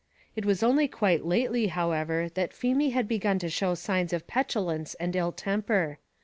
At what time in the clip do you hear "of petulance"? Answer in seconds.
4.13-4.95